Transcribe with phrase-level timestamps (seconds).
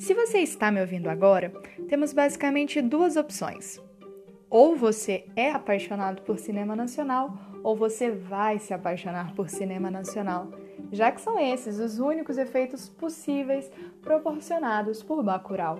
[0.00, 1.52] Se você está me ouvindo agora,
[1.86, 3.78] temos basicamente duas opções.
[4.48, 10.48] Ou você é apaixonado por cinema nacional, ou você vai se apaixonar por cinema nacional,
[10.90, 15.78] já que são esses os únicos efeitos possíveis proporcionados por Bacurau.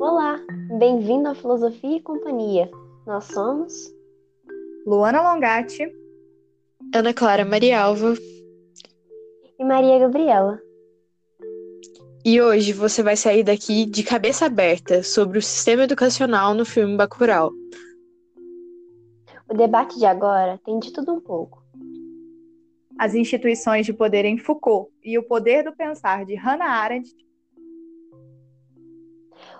[0.00, 0.40] Olá,
[0.80, 2.68] bem-vindo à Filosofia e Companhia.
[3.06, 3.72] Nós somos
[4.84, 5.88] Luana Longatti,
[6.92, 8.14] Ana Clara Marialva
[9.56, 10.60] e Maria Gabriela.
[12.24, 16.96] E hoje você vai sair daqui de cabeça aberta sobre o sistema educacional no filme
[16.96, 17.52] Bacurau.
[19.48, 21.62] O debate de agora tem de tudo um pouco.
[22.98, 27.08] As instituições de poder em Foucault e o poder do pensar de Hannah Arendt.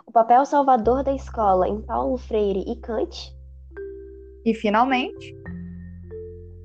[0.04, 3.35] O papel salvador da escola em Paulo Freire e Kant.
[4.46, 5.36] E, finalmente,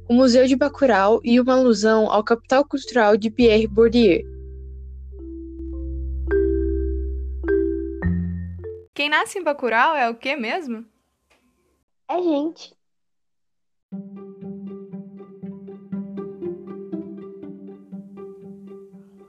[0.07, 4.21] o Museu de Bacurau e uma alusão ao capital cultural de Pierre Bourdieu.
[8.93, 10.85] Quem nasce em Bacurau é o que mesmo?
[12.07, 12.71] É gente.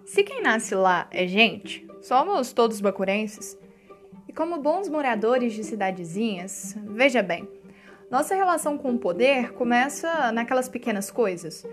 [0.04, 3.58] Se quem nasce lá é gente, somos todos bacurenses.
[4.28, 7.48] E como bons moradores de cidadezinhas, veja bem,
[8.12, 11.66] nossa relação com o poder começa naquelas pequenas coisas.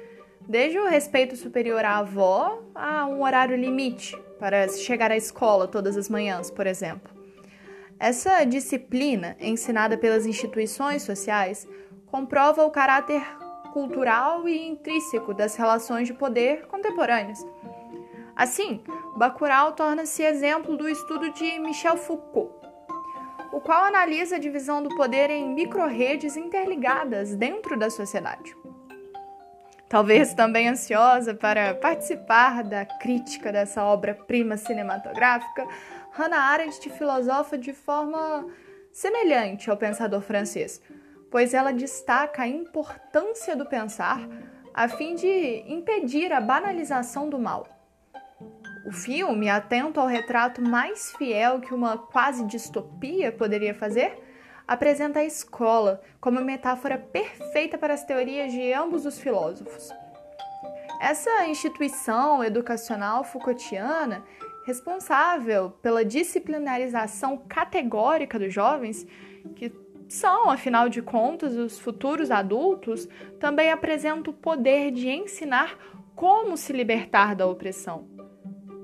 [0.48, 5.98] Desde o respeito superior à avó a um horário limite para chegar à escola todas
[5.98, 7.14] as manhãs, por exemplo.
[8.00, 11.67] Essa disciplina, ensinada pelas instituições sociais,
[12.06, 13.22] comprova o caráter
[13.73, 17.45] cultural e intrínseco das relações de poder contemporâneas.
[18.34, 18.82] Assim,
[19.17, 22.59] Bacurau torna-se exemplo do estudo de Michel Foucault,
[23.52, 28.55] o qual analisa a divisão do poder em micro-redes interligadas dentro da sociedade.
[29.87, 35.67] Talvez também ansiosa para participar da crítica dessa obra-prima cinematográfica,
[36.11, 38.45] Hannah Arendt filosofa de forma
[38.92, 40.80] semelhante ao pensador francês,
[41.32, 44.27] pois ela destaca a importância do pensar
[44.73, 47.79] a fim de impedir a banalização do mal.
[48.89, 54.17] O filme, atento ao retrato mais fiel que uma quase distopia poderia fazer,
[54.67, 59.92] apresenta a escola como metáfora perfeita para as teorias de ambos os filósofos.
[61.00, 64.23] Essa instituição educacional Foucaultiana
[64.66, 69.06] responsável pela disciplinarização categórica dos jovens,
[69.56, 69.71] que
[70.08, 73.08] são, afinal de contas, os futuros adultos,
[73.39, 75.77] também apresenta o poder de ensinar
[76.16, 78.19] como se libertar da opressão.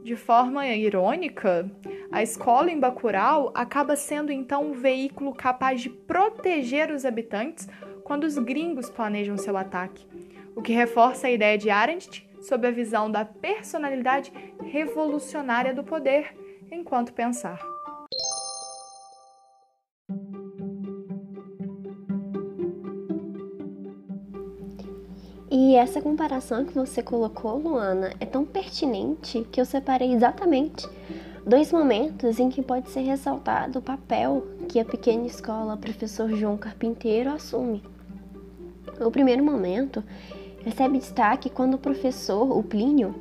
[0.05, 1.67] De forma irônica,
[2.11, 7.67] a escola em Bacurau acaba sendo então um veículo capaz de proteger os habitantes
[8.03, 10.05] quando os gringos planejam seu ataque,
[10.55, 14.31] o que reforça a ideia de Arendt sob a visão da personalidade
[14.63, 16.37] revolucionária do poder
[16.71, 17.74] enquanto pensar.
[25.57, 30.85] E essa comparação que você colocou, Luana, é tão pertinente que eu separei exatamente
[31.47, 36.57] dois momentos em que pode ser ressaltado o papel que a pequena escola Professor João
[36.57, 37.81] Carpinteiro assume.
[38.99, 40.03] O primeiro momento
[40.61, 43.15] recebe destaque quando o professor, o Plínio,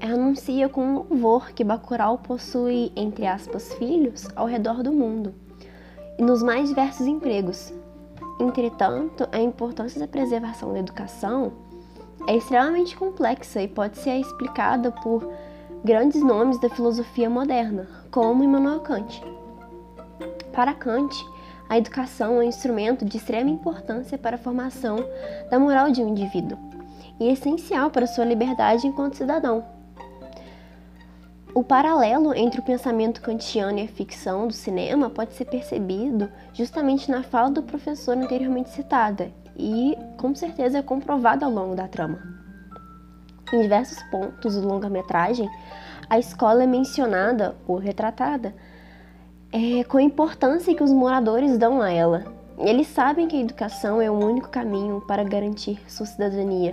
[0.00, 5.34] anuncia com louvor que Bacurau possui, entre aspas, filhos ao redor do mundo
[6.18, 7.74] e nos mais diversos empregos.
[8.40, 11.52] Entretanto, a importância da preservação da educação
[12.26, 15.28] é extremamente complexa e pode ser explicada por
[15.84, 19.22] grandes nomes da filosofia moderna, como Immanuel Kant.
[20.52, 21.14] Para Kant,
[21.68, 24.98] a educação é um instrumento de extrema importância para a formação
[25.50, 26.58] da moral de um indivíduo
[27.20, 29.77] e essencial para sua liberdade enquanto cidadão.
[31.58, 37.10] O paralelo entre o pensamento kantiano e a ficção do cinema pode ser percebido justamente
[37.10, 42.20] na fala do professor anteriormente citada e, com certeza, é comprovado ao longo da trama.
[43.52, 45.50] Em diversos pontos do longa-metragem,
[46.08, 48.54] a escola é mencionada ou retratada
[49.50, 52.22] é, com a importância que os moradores dão a ela.
[52.56, 56.72] Eles sabem que a educação é o único caminho para garantir sua cidadania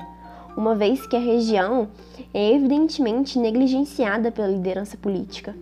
[0.56, 1.90] uma vez que a região
[2.34, 5.56] é evidentemente negligenciada pela liderança política.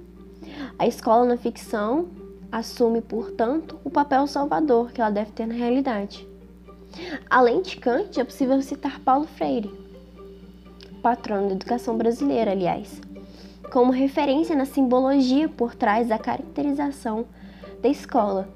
[0.78, 2.07] A escola na ficção
[2.51, 6.28] assume, portanto, o papel salvador que ela deve ter na realidade.
[7.30, 9.74] Além de Kant, é possível citar Paulo Freire,
[11.01, 13.01] patrono da educação brasileira, aliás,
[13.72, 17.25] como referência na simbologia por trás da caracterização
[17.81, 18.48] da escola,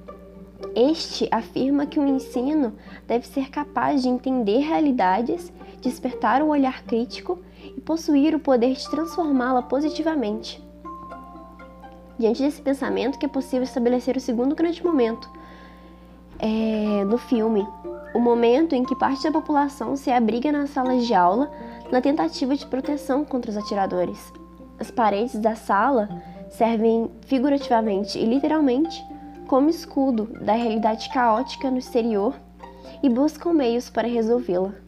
[0.76, 2.74] Este afirma que o ensino
[3.08, 5.52] deve ser capaz de entender realidades,
[5.82, 7.40] despertar o olhar crítico
[7.76, 10.64] e possuir o poder de transformá-la positivamente.
[12.18, 15.30] Diante desse pensamento que é possível estabelecer o segundo grande momento
[16.40, 17.68] é, do filme,
[18.14, 21.52] o momento em que parte da população se abriga nas salas de aula
[21.92, 24.34] na tentativa de proteção contra os atiradores.
[24.80, 26.10] As paredes da sala
[26.50, 29.04] servem figurativamente e literalmente
[29.48, 32.36] como escudo da realidade caótica no exterior
[33.02, 34.87] e buscam meios para resolvê-la.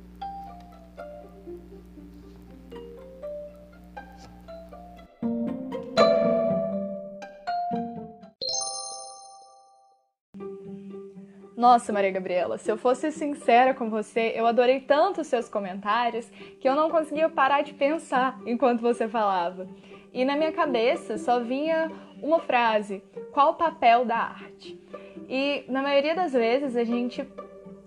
[11.59, 16.25] Nossa, Maria Gabriela, se eu fosse sincera com você, eu adorei tanto os seus comentários
[16.57, 19.67] que eu não conseguia parar de pensar enquanto você falava.
[20.13, 21.91] E na minha cabeça só vinha
[22.23, 23.03] uma frase:
[23.33, 24.81] qual o papel da arte?
[25.27, 27.27] E na maioria das vezes a gente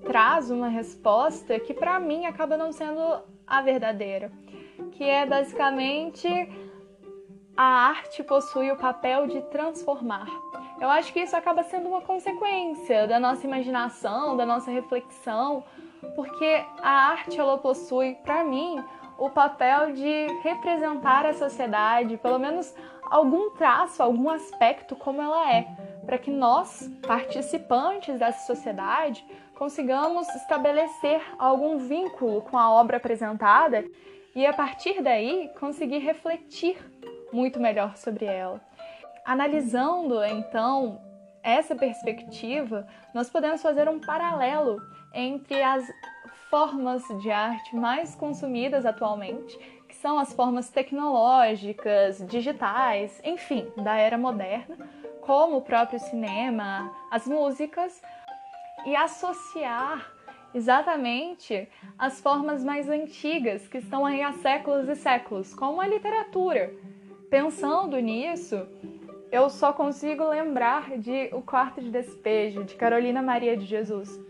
[0.04, 4.30] traz uma resposta que para mim acaba não sendo a verdadeira,
[4.90, 6.28] que é basicamente
[7.56, 10.28] a arte possui o papel de transformar.
[10.82, 15.62] Eu acho que isso acaba sendo uma consequência da nossa imaginação, da nossa reflexão,
[16.16, 18.82] porque a arte ela possui, para mim,
[19.16, 22.74] o papel de representar a sociedade, pelo menos
[23.04, 25.68] algum traço, algum aspecto como ela é,
[26.04, 29.24] para que nós, participantes dessa sociedade,
[29.54, 33.84] consigamos estabelecer algum vínculo com a obra apresentada
[34.34, 36.76] e a partir daí conseguir refletir
[37.32, 38.60] muito melhor sobre ela.
[39.24, 41.00] Analisando então
[41.42, 44.80] essa perspectiva, nós podemos fazer um paralelo
[45.14, 45.86] entre as
[46.50, 49.56] formas de arte mais consumidas atualmente,
[49.88, 54.76] que são as formas tecnológicas, digitais, enfim, da era moderna,
[55.20, 58.02] como o próprio cinema, as músicas,
[58.84, 60.12] e associar
[60.54, 61.68] exatamente
[61.98, 66.74] as formas mais antigas que estão aí há séculos e séculos, como a literatura.
[67.30, 68.66] Pensando nisso,
[69.32, 74.20] eu só consigo lembrar de O Quarto de Despejo, de Carolina Maria de Jesus,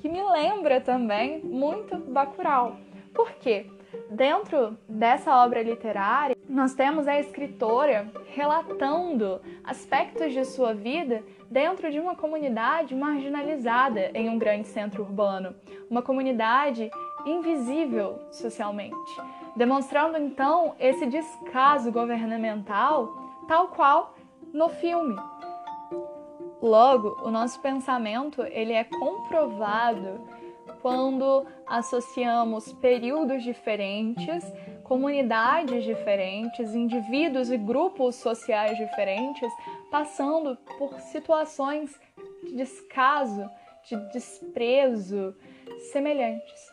[0.00, 2.76] que me lembra também muito Bacurau.
[3.14, 3.66] Por quê?
[4.10, 12.00] Dentro dessa obra literária, nós temos a escritora relatando aspectos de sua vida dentro de
[12.00, 15.54] uma comunidade marginalizada em um grande centro urbano,
[15.88, 16.90] uma comunidade
[17.24, 18.96] invisível socialmente,
[19.54, 23.14] demonstrando então esse descaso governamental,
[23.46, 24.14] tal qual
[24.52, 25.16] no filme.
[26.60, 30.20] Logo, o nosso pensamento ele é comprovado
[30.80, 34.44] quando associamos períodos diferentes,
[34.84, 39.52] comunidades diferentes, indivíduos e grupos sociais diferentes
[39.90, 41.98] passando por situações
[42.42, 43.48] de descaso,
[43.84, 45.34] de desprezo
[45.92, 46.72] semelhantes.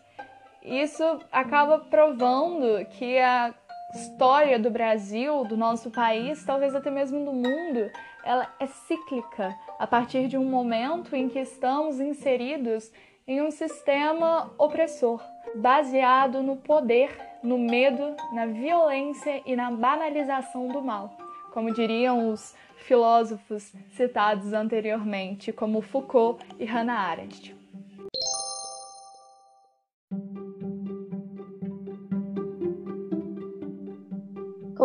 [0.62, 3.54] Isso acaba provando que a
[3.94, 7.92] história do Brasil, do nosso país, talvez até mesmo do mundo,
[8.24, 12.92] ela é cíclica a partir de um momento em que estamos inseridos
[13.28, 15.22] em um sistema opressor,
[15.56, 21.16] baseado no poder, no medo, na violência e na banalização do mal,
[21.52, 27.59] como diriam os filósofos citados anteriormente, como Foucault e Hannah Arendt.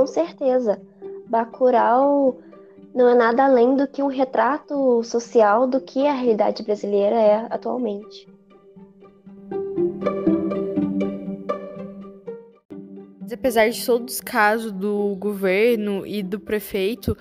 [0.04, 0.78] Com certeza.
[1.30, 2.38] Bacurau
[2.94, 7.46] não é nada além do que um retrato social do que a realidade brasileira é
[7.48, 8.28] atualmente.
[13.32, 17.16] Apesar de todo o descaso do governo e do prefeito,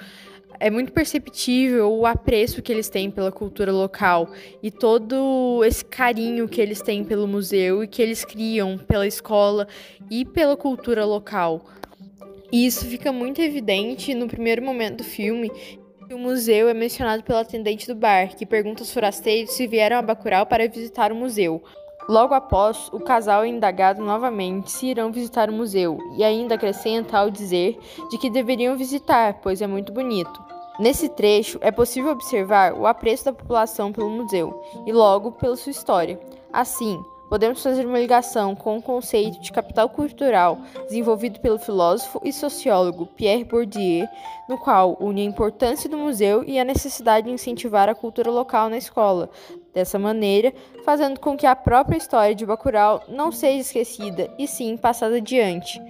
[0.59, 4.27] é muito perceptível o apreço que eles têm pela cultura local
[4.61, 9.69] e todo esse carinho que eles têm pelo museu e que eles criam pela escola
[10.11, 11.65] e pela cultura local.
[12.53, 15.51] E isso fica muito evidente no primeiro momento do filme,
[16.11, 20.03] o museu é mencionado pela atendente do bar, que pergunta aos forasteiros se vieram a
[20.03, 21.63] Bacurau para visitar o museu.
[22.07, 27.17] Logo após, o casal é indagado novamente se irão visitar o museu, e ainda acrescenta
[27.17, 27.75] ao dizer
[28.11, 30.39] de que deveriam visitar, pois é muito bonito.
[30.79, 35.71] Nesse trecho, é possível observar o apreço da população pelo museu e logo pela sua
[35.71, 36.19] história.
[36.51, 42.31] Assim, podemos fazer uma ligação com o conceito de capital cultural desenvolvido pelo filósofo e
[42.31, 44.07] sociólogo Pierre Bourdieu,
[44.47, 48.69] no qual une a importância do museu e a necessidade de incentivar a cultura local
[48.69, 49.31] na escola.
[49.73, 50.53] Dessa maneira,
[50.85, 55.81] fazendo com que a própria história de Bacurau não seja esquecida e sim passada adiante.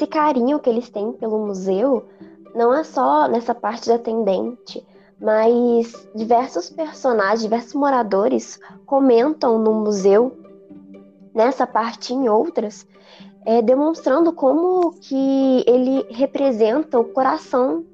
[0.00, 2.06] Esse carinho que eles têm pelo museu
[2.54, 4.82] não é só nessa parte da atendente,
[5.20, 10.34] mas diversos personagens, diversos moradores comentam no museu,
[11.34, 12.86] nessa parte e em outras,
[13.44, 17.84] é, demonstrando como que ele representa o coração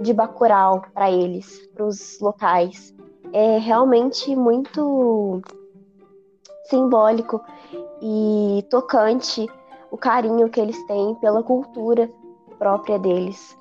[0.00, 2.92] de Bacurau para eles, para os locais.
[3.32, 5.40] É realmente muito
[6.64, 7.40] simbólico
[8.02, 9.46] e tocante
[9.94, 12.10] o carinho que eles têm pela cultura
[12.58, 13.56] própria deles.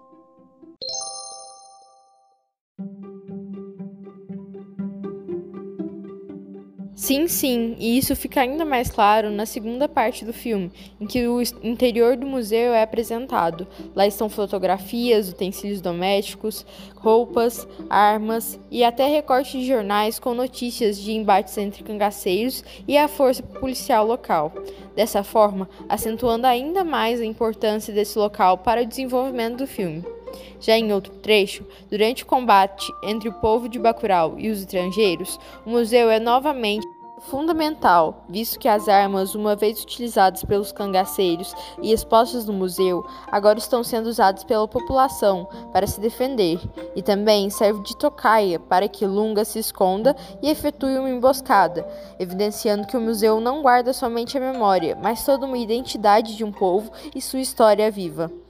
[6.96, 10.72] Sim, sim, e isso fica ainda mais claro na segunda parte do filme,
[11.02, 13.68] em que o interior do museu é apresentado.
[13.96, 16.64] Lá estão fotografias, utensílios domésticos,
[16.96, 23.08] roupas, armas e até recortes de jornais com notícias de embates entre cangaceiros e a
[23.08, 24.54] força policial local.
[24.96, 30.13] Dessa forma, acentuando ainda mais a importância desse local para o desenvolvimento do filme.
[30.60, 35.40] Já em outro trecho, durante o combate entre o povo de Bacurau e os estrangeiros,
[35.66, 36.86] o museu é novamente
[37.24, 43.60] fundamental, visto que as armas, uma vez utilizadas pelos cangaceiros e expostas no museu, agora
[43.60, 46.60] estão sendo usadas pela população para se defender,
[46.96, 51.88] e também serve de tocaia para que Lunga se esconda e efetue uma emboscada,
[52.20, 56.52] evidenciando que o museu não guarda somente a memória, mas toda uma identidade de um
[56.52, 58.43] povo e sua história viva.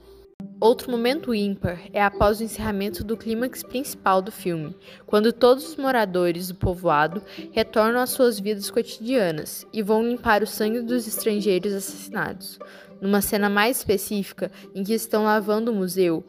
[0.60, 5.76] Outro momento ímpar é após o encerramento do clímax principal do filme, quando todos os
[5.76, 11.72] moradores do povoado retornam às suas vidas cotidianas e vão limpar o sangue dos estrangeiros
[11.72, 12.58] assassinados.
[13.00, 16.24] Numa cena mais específica, em que estão lavando o museu,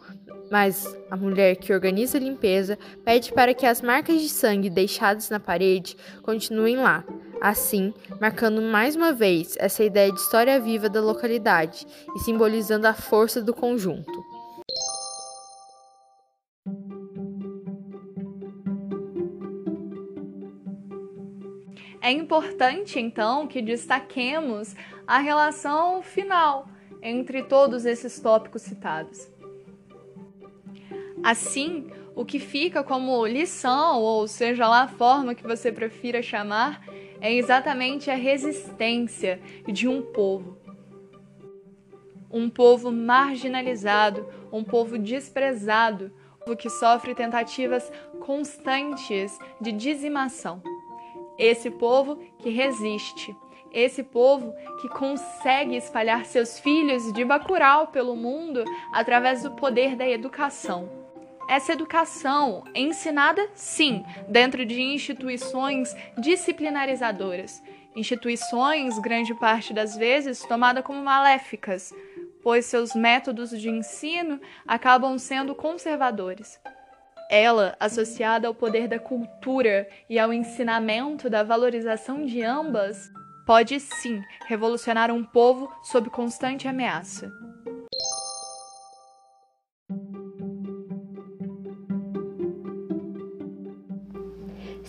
[0.52, 5.30] mas a mulher que organiza a limpeza pede para que as marcas de sangue deixadas
[5.30, 7.04] na parede continuem lá,
[7.42, 12.94] assim marcando mais uma vez essa ideia de história viva da localidade e simbolizando a
[12.94, 14.24] força do conjunto.
[22.06, 24.76] É importante, então, que destaquemos
[25.08, 26.68] a relação final
[27.02, 29.28] entre todos esses tópicos citados.
[31.24, 36.86] Assim, o que fica como lição, ou seja lá a forma que você prefira chamar,
[37.22, 40.58] é exatamente a resistência de um povo.
[42.32, 50.62] Um povo marginalizado, um povo desprezado, um povo que sofre tentativas constantes de dizimação.
[51.38, 53.36] Esse povo que resiste,
[53.72, 60.08] esse povo que consegue espalhar seus filhos de Bacurau pelo mundo através do poder da
[60.08, 61.05] educação
[61.48, 67.62] essa educação é ensinada, sim, dentro de instituições disciplinarizadoras.
[67.96, 71.94] Instituições, grande parte das vezes, tomadas como maléficas,
[72.44, 76.60] pois seus métodos de ensino acabam sendo conservadores.
[77.30, 83.12] Ela, associada ao poder da cultura e ao ensinamento da valorização de ambas,
[83.46, 87.32] pode sim revolucionar um povo sob constante ameaça.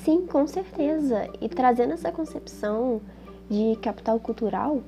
[0.06, 1.28] Sim, com certeza.
[1.40, 3.00] E trazendo essa concepção
[3.50, 4.80] de capital cultural,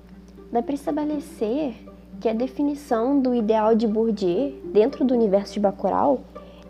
[0.53, 1.75] dá para estabelecer
[2.21, 6.21] que a definição do ideal de Bourdieu dentro do universo de Bacurau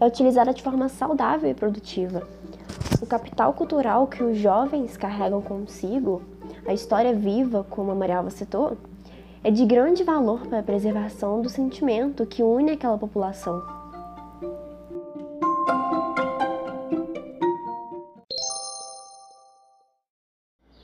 [0.01, 2.27] é utilizada de forma saudável e produtiva.
[3.03, 6.23] O capital cultural que os jovens carregam consigo,
[6.67, 8.79] a história viva, como a Marialva citou,
[9.45, 13.78] é de grande valor para a preservação do sentimento que une aquela população.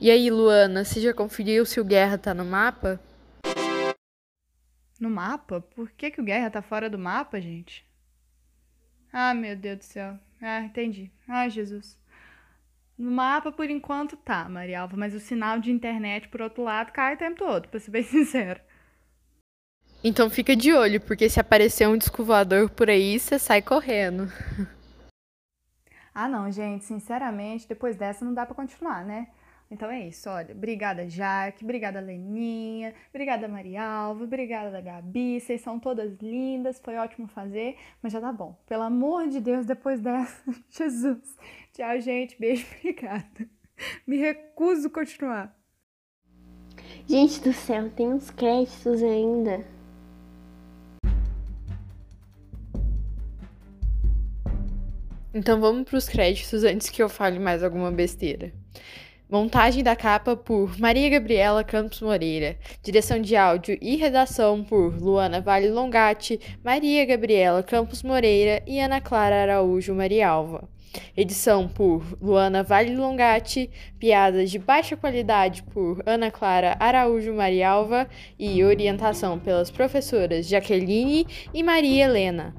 [0.04, 3.00] E aí, Luana, você já conferiu se o Guerra tá no mapa?
[5.00, 5.62] No mapa?
[5.62, 7.88] Por que, que o Guerra tá fora do mapa, gente?
[9.10, 10.18] Ah, meu Deus do céu.
[10.42, 11.10] Ah, entendi.
[11.26, 11.98] Ai, Jesus.
[12.98, 17.14] No mapa, por enquanto, tá, Marialva, mas o sinal de internet, por outro lado, cai
[17.14, 18.60] o tempo todo, pra ser bem sincero.
[20.04, 24.30] Então fica de olho, porque se aparecer um disco voador por aí, você sai correndo.
[26.16, 29.26] Ah, não, gente, sinceramente, depois dessa não dá para continuar, né?
[29.70, 30.54] Então é isso, olha.
[30.54, 31.64] Obrigada, Jaque.
[31.64, 32.94] Obrigada, Leninha.
[33.10, 34.24] Obrigada, Marialva.
[34.24, 35.40] Obrigada, Gabi.
[35.40, 36.80] Vocês são todas lindas.
[36.82, 38.56] Foi ótimo fazer, mas já tá bom.
[38.66, 40.44] Pelo amor de Deus, depois dessa.
[40.70, 41.36] Jesus.
[41.72, 42.38] Tchau, gente.
[42.38, 42.66] Beijo.
[42.78, 43.48] Obrigada.
[44.06, 45.56] Me recuso a continuar.
[47.06, 49.64] Gente do céu, tem uns créditos ainda.
[55.34, 58.52] Então vamos para os créditos antes que eu fale mais alguma besteira.
[59.28, 62.58] Montagem da capa por Maria Gabriela Campos Moreira.
[62.82, 69.00] Direção de áudio e redação por Luana Vale Longatti, Maria Gabriela Campos Moreira e Ana
[69.00, 70.68] Clara Araújo Marialva.
[71.16, 78.06] Edição por Luana Vale Longatti, piadas de baixa qualidade por Ana Clara Araújo Marialva
[78.38, 82.54] e orientação pelas professoras Jaqueline e Maria Helena.